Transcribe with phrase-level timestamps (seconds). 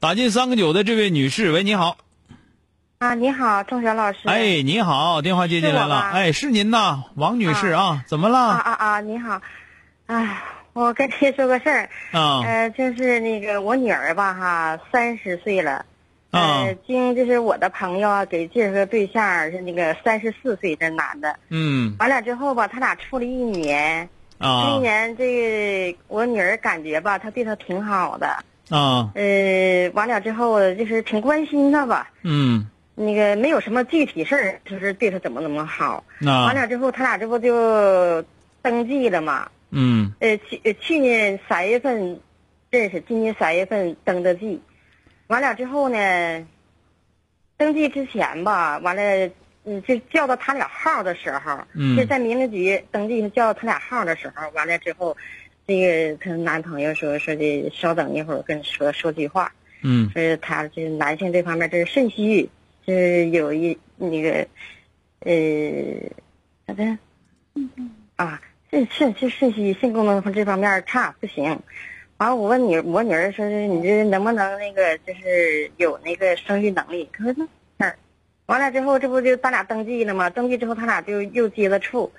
[0.00, 1.96] 打进三个九的这位女士，喂，你好。
[2.98, 4.18] 啊，你好，钟晓老师。
[4.26, 5.98] 哎，你好，电话接进来了。
[5.98, 8.38] 哎，是您呐，王女士啊，怎么了？
[8.38, 9.00] 啊啊啊！
[9.00, 9.42] 你好，
[10.06, 10.40] 哎，
[10.72, 11.90] 我跟您说个事儿。
[12.12, 12.42] 啊。
[12.44, 15.84] 呃，就是那个我女儿吧，哈，三十岁了。
[16.30, 16.64] 啊。
[16.86, 21.36] 经就是我的朋友啊，给介绍个对象，是那个三十四岁的男的。
[21.48, 21.96] 嗯。
[21.98, 24.08] 完了之后吧，他俩处了一年。
[24.38, 24.76] 啊。
[24.76, 28.44] 一年，这个我女儿感觉吧，他对她挺好的。
[28.70, 36.04] 啊，呃，完了之后就是挺关心他吧，嗯，那个没有什么具体事儿，就是对他怎么怎么好。
[36.18, 38.22] 那完了之后，他俩这不就
[38.60, 39.50] 登记了嘛？
[39.70, 42.20] 嗯，呃，去去年三月份
[42.70, 44.60] 认识，今年三月份登的记。
[45.28, 46.46] 完了之后呢，
[47.56, 49.30] 登记之前吧，完了，
[49.64, 55.16] 嗯，就叫到他俩号的时候，嗯，就在民政局登记叫他俩号的时候，完了之后。
[55.68, 59.52] 这个她男朋友说说的，稍等一会儿，跟说说句话。
[59.82, 62.48] 嗯，说他这男性这方面这是肾虚，
[62.86, 64.46] 是有一那个，
[65.20, 66.10] 呃，
[66.66, 66.98] 咋的？
[68.16, 68.40] 啊，
[68.70, 71.60] 肾肾是肾虚，性功能这方面差，不行。
[72.16, 77.06] 完了，我问你，我女儿说是你这能不能那个，就是有那个生育能力？
[77.12, 77.98] 她说那事儿。
[78.46, 80.30] 完了之后，这不就咱俩登记了吗？
[80.30, 82.10] 登记之后，他俩就又接着处。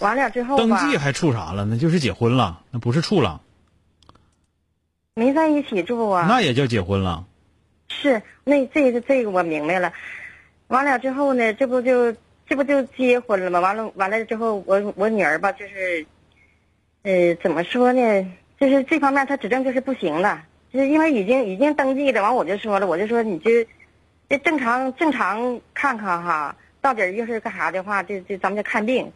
[0.00, 1.64] 完了之后登记还处啥了？
[1.64, 3.40] 那就是结婚了，那不是处了。
[5.14, 6.26] 没在一起住啊。
[6.28, 7.24] 那也叫结婚了。
[7.88, 9.92] 是，那这个这个我明白了。
[10.66, 12.12] 完了之后呢，这不就
[12.46, 13.60] 这不就结婚了吗？
[13.60, 16.04] 完了完了之后，我我女儿吧，就是，
[17.02, 18.32] 呃，怎么说呢？
[18.58, 22.20] 就是这方面她指证就是不行了，就是因为已经已经登记了。
[22.22, 23.50] 完我就说了，我就说你就，
[24.28, 29.12] 这正常正常看看哈，到底要是干啥的话，就就咱们就看病。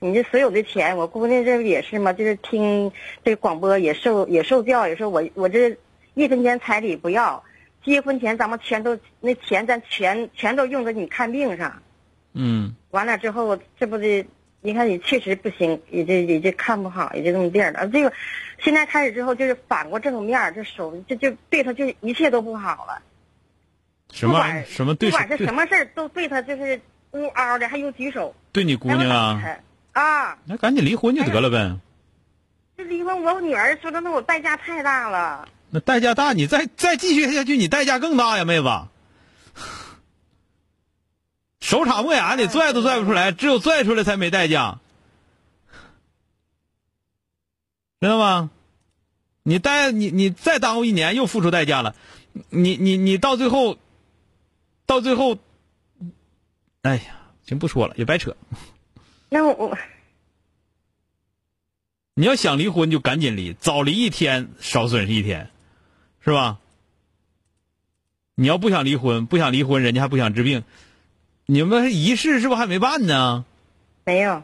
[0.00, 2.12] 你这所有的钱，我姑娘这不也是吗？
[2.12, 2.92] 就是听
[3.24, 5.76] 这广播也受也受教，也说我我这
[6.14, 7.42] 一分钱彩礼不要，
[7.84, 11.82] 结婚前咱们全都那钱咱全全都用在你看病上。
[12.32, 12.74] 嗯。
[12.90, 14.26] 完了之后，这不得
[14.60, 17.86] 你看你确实不行，也就也就看不好，也就这么地儿了。
[17.88, 18.12] 这个
[18.58, 23.02] 现在开始之后，就是反过正面，这手这就对他就一切都不好了。
[24.12, 25.10] 什么什么对？
[25.10, 26.80] 不管是什么事儿都对他就是
[27.10, 28.34] 呜嗷的，还有举手。
[28.52, 29.58] 对你姑娘啊。
[29.92, 31.76] 啊，那赶紧离婚就得了呗。
[32.76, 35.48] 这离婚，我女儿说的那我代价太大了。
[35.70, 38.68] 那代价大，你再再继续下去，你代价更大呀，妹子。
[41.60, 44.78] 手插磨牙你，拽都拽不出来，只有拽出来才没代价，
[48.00, 48.50] 知道吗？
[49.42, 51.94] 你待你你再耽误一年，又付出代价了。
[52.50, 53.78] 你你你到最后，
[54.86, 55.38] 到最后，
[56.82, 57.02] 哎呀，
[57.44, 58.36] 行不说了，也白扯。
[59.28, 59.76] 那我，
[62.14, 65.50] 你要想离婚就赶紧离，早离一天少损失一天，
[66.20, 66.58] 是吧？
[68.34, 70.64] 你要不想离婚，不想离婚，人家还不想治病，
[71.46, 73.44] 你们仪式是不是还没办呢？
[74.04, 74.42] 没有。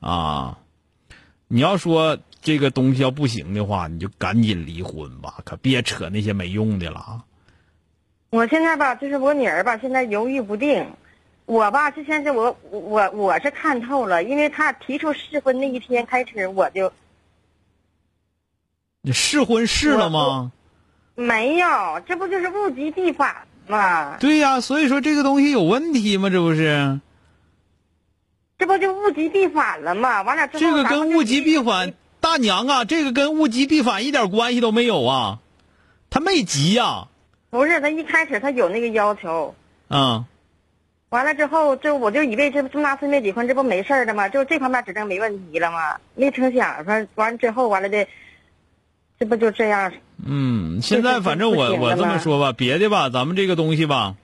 [0.00, 0.58] 啊，
[1.48, 7.24] 你要说这个东西要不行的话，你就赶紧离婚吧，可别扯那些没用的了。
[8.30, 10.86] 我现在吧，就是我女儿吧，现在犹豫不定。
[11.46, 16.92] 我吧，之前是我我我是看透了，因为他提出试婚那一天开始，我就
[19.00, 20.50] 你试婚试了吗？
[21.14, 21.68] 没有，
[22.04, 24.16] 这不就是物极必反吗？
[24.18, 26.28] 对呀，所以说这个东西有问题吗？
[26.30, 27.00] 这不是？
[28.58, 30.22] 这不就物极必反了吗？
[30.22, 35.38] 完了之后，这个跟物极必反，大娘啊，这个跟物极必反一点关系都没有啊，
[36.10, 37.06] 他没急呀。
[37.50, 39.54] 不是，他一开始他有那个要求。
[39.88, 40.24] 嗯。
[41.08, 44.28] 完了之后，就我就以为这这么大岁没离婚，这不没事儿的吗？
[44.28, 45.96] 就这方面指证没问题了吗？
[46.14, 48.06] 没成想说完之后完了的，
[49.18, 49.92] 这不就这样？
[50.24, 54.16] 嗯，现在反正我我这么说吧，别的吧，咱们这个东西吧，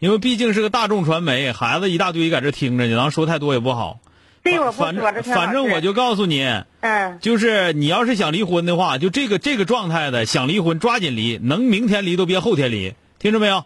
[0.00, 4.00] 因为毕竟是个大众传媒，孩子一大堆搁这听着呢，咱说太多也不好。
[4.42, 6.44] 这我不反说，这正反正我就告诉你，
[6.80, 13.64] 嗯，就是你要是想离婚的话，就这个这个状态的想离婚，抓紧离，能明天离都别后天离，听着没有？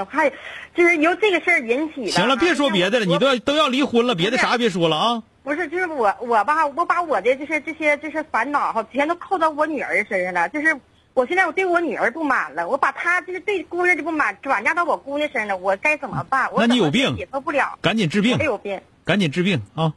[0.00, 0.30] 我还
[0.74, 2.10] 就是由这个事儿引起的。
[2.10, 5.22] 行了，别说别的了，你都要都要离婚了，别的啥也别说了啊。
[5.42, 10.48] 不是，就是我我吧，我把我的就是这些这些烦恼哈，全都扣到我女儿身上了。
[10.48, 10.80] 就是
[11.14, 16.50] 我现在我对我女儿不满了，我把她就是对姑娘的不满转嫁到我姑娘身上，我该怎么办？
[16.52, 18.80] 我那你有病解脱不了，赶紧治病我，有病。
[19.04, 19.94] 赶紧治病啊！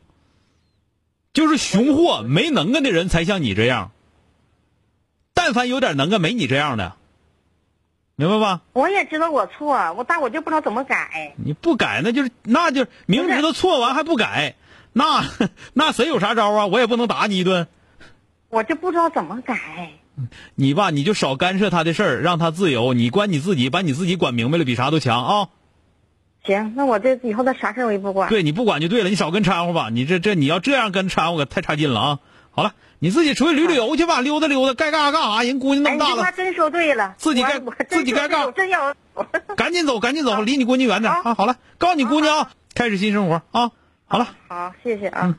[1.33, 3.91] 就是熊货没能耐的人才像你这样，
[5.33, 6.93] 但凡有点能耐，没你这样的，
[8.19, 8.61] 明白吧？
[8.73, 11.33] 我也知道我错，我但我就不知道怎么改。
[11.37, 14.55] 你不改，那就是那就明知道错完还不改，
[14.91, 15.23] 那
[15.71, 16.65] 那谁有啥招啊？
[16.65, 17.69] 我也不能打你一顿。
[18.49, 19.57] 我就不知道怎么改。
[20.55, 22.93] 你吧，你就少干涉他的事儿，让他自由。
[22.93, 25.47] 你管你自己，把你自己管明白了，比啥都强啊！
[26.45, 28.27] 行，那我这以后的啥事儿我也不管。
[28.27, 29.87] 对你不管就对了，你少跟掺和吧。
[29.89, 32.19] 你这这你要这样跟掺和，可太差劲了啊！
[32.51, 35.41] 好了，你自己出去旅旅游去吧，溜达溜达，该干啥干啥。
[35.41, 37.57] 人姑娘那哎，么大了，你话真说对了，自己该
[37.89, 38.93] 自己该干真要。
[39.55, 41.35] 赶紧走，赶紧走，离你闺女远点好啊！
[41.35, 43.71] 好了，告诉你姑娘啊，开始新生活啊！
[44.05, 45.33] 好了，好，谢谢啊。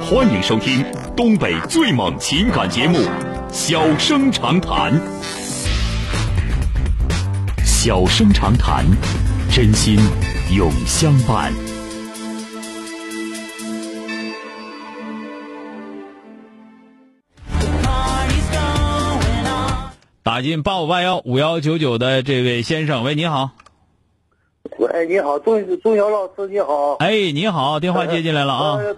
[0.00, 0.84] 欢迎收听
[1.16, 2.98] 东北最猛情感节目
[3.50, 4.92] 《小生长谈》。
[7.64, 8.84] 小生长谈，
[9.50, 9.98] 真心
[10.56, 11.52] 永相伴。
[20.34, 23.52] 打进八五八幺五幺九九的这位先生，喂，你好，
[24.78, 26.94] 喂，你好，钟钟晓老师，你好。
[26.94, 28.78] 哎，你好，电话接进来了啊！
[28.78, 28.96] 呃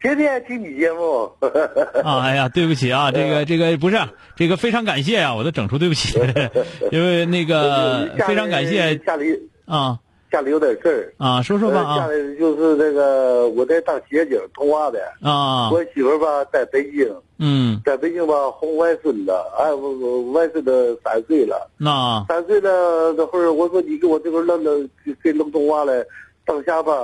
[0.00, 1.30] 天天听你节目。
[2.02, 3.98] 啊，哎呀，对不起啊，这个这个不是
[4.34, 6.18] 这个非常感谢啊，我都整出对不起，
[6.90, 8.96] 因为那个 非常感谢。
[8.96, 9.98] 家里啊
[10.30, 11.12] 家里有点事儿。
[11.18, 11.96] 啊，说说吧啊。
[11.96, 15.70] 家啊里就是那个我在当协警通话的，啊。
[15.70, 22.24] 我媳妇吧在北京，嗯，在北京吧哄外孙子，哎，我我外孙子三岁了，那。
[22.28, 24.88] 三岁了那会儿我说你给我这边弄弄
[25.22, 26.04] 给弄通话来，
[26.46, 26.94] 上下班，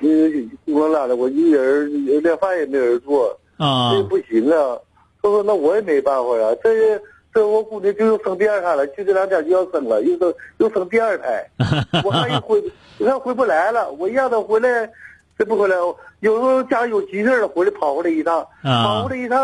[0.00, 3.38] 你孤冷冷的，我一个人连饭也没人做。
[3.56, 3.92] 啊。
[3.92, 4.78] 这不行啊！
[5.20, 6.96] 他说那我也没办法啊，这
[7.38, 11.48] 这我姑娘就又生第二胎了，就这两天就要生了，又生又生第二胎，
[12.02, 12.60] 我还又回，
[12.98, 14.90] 我看回不来了，我让她回来，
[15.38, 15.76] 这不回来，
[16.18, 19.38] 有时候家里有急事儿了，回来跑回来一趟，啊跑回来一趟，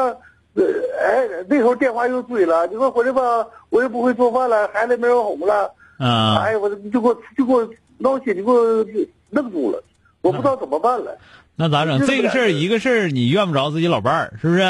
[0.54, 0.64] 呃，
[1.00, 7.68] 哎，那头电话又追了，你说回来吧，我又不会做饭了，孩子没人哄了，啊，哎，我就给我就给我
[7.98, 8.84] 闹心，就给我
[9.30, 9.80] 愣住了，
[10.20, 11.16] 我不知道怎么办了，
[11.54, 12.04] 那咋整？
[12.04, 14.62] 这个事儿一个事儿你怨不着自己老伴儿，是不是？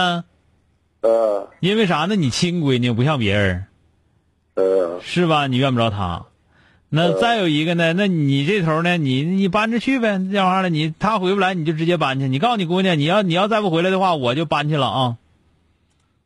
[1.05, 2.17] 呃因为啥呢？
[2.17, 3.67] 你亲闺女不像别人，
[4.55, 5.01] 呃。
[5.03, 5.47] 是吧？
[5.47, 6.25] 你怨不着她。
[6.89, 7.93] 那再有一个呢？
[7.93, 8.97] 那你这头呢？
[8.97, 12.29] 你你搬着去呗，这玩意儿了，你他回不来你就直接搬去。
[12.29, 15.17] 你告诉你姑娘，你要你要再不回来的话，我就搬去了啊，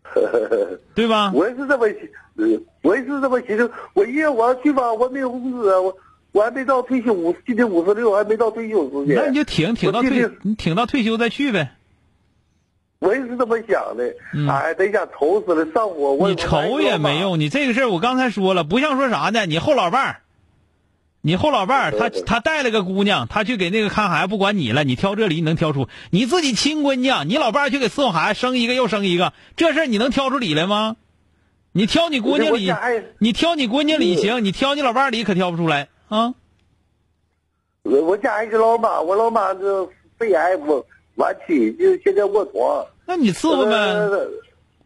[0.94, 1.32] 对吧？
[1.34, 1.86] 我也是这么，
[2.36, 2.46] 呃
[2.82, 3.70] 我也是这么寻思。
[3.94, 5.96] 我一月我要去吧，我没有工资啊，我
[6.30, 9.16] 我还没到退休，五今年五十六，还没到退休时间。
[9.16, 11.72] 那你就挺挺到退你挺到退休再去呗。
[13.00, 14.15] 我也是这么想的。
[14.35, 17.21] 嗯哎，得想愁死了，上火我你愁也没。
[17.21, 19.47] 用，你这个事儿我刚才说了，不像说啥呢？
[19.47, 20.21] 你后老伴儿，
[21.21, 25.88] 你后老伴儿，他他带了个姑娘，他去给那个看孩子，不管你了，你挑这里你能挑出？
[26.11, 30.97] 你自己亲闺女，你老伴儿去给伺候孩子，生一个又生一个，这事儿你能挑出理来吗？
[31.73, 32.73] 你挑你姑娘理
[33.19, 36.35] 你挑你姑娘理行，你挑你老伴儿理可挑不出来啊？
[37.83, 39.88] 我我家一个老妈，我老妈这
[40.19, 40.83] 肺癌晚
[41.18, 42.84] 晚期，就现在卧床。
[43.06, 43.70] 那你伺候呗。
[43.70, 44.28] 呃，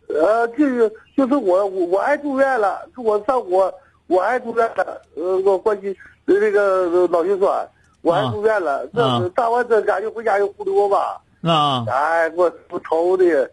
[0.08, 3.72] 呃，就是就是我我我爱住院了，我上我，
[4.08, 5.94] 我爱住院了，呃，我关心
[6.26, 7.68] 呃那个脑血栓，
[8.02, 13.50] 我爱住院了，啊这打完针赶紧回家又护理我妈，啊，哎，我我愁的，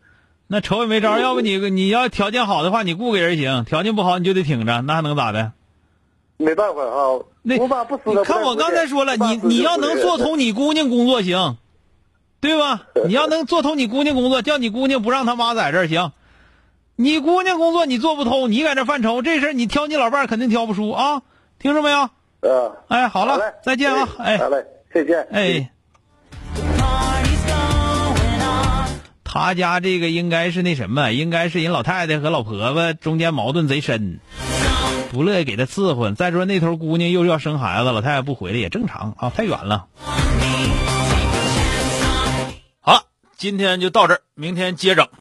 [0.47, 5.51] 那愁也没招，要不你你要条件好的话，你雇个人行；条件不好你就得挺着，那还能咋的？
[6.37, 8.23] 没办法啊，那我妈不死你了。
[8.23, 11.57] 看我刚才说了，你你要能做通你姑娘工作行，
[12.41, 12.83] 对吧？
[13.05, 16.11] 你要能做通你姑娘工作，叫你姑娘不让他妈在这儿行。
[16.95, 21.21] 你姑娘工作你做不通，你在这犯愁，这事儿你挑你老伴儿肯定挑不出啊！
[21.57, 21.99] 听着没有？
[21.99, 22.11] 啊，
[22.87, 24.07] 哎，好了，嘞再见啊！
[24.17, 25.71] 哎好嘞，再见，哎，
[29.23, 34.19] 他家这个应该是那什么，应该是人老太太和老婆婆中间矛盾贼深，
[35.11, 36.11] 不乐意给他伺候。
[36.11, 39.87] 再说那头姑娘又要生孩子，老太太不回来也正常啊，太远了。
[43.39, 45.09] 今天就到这儿，明天接着。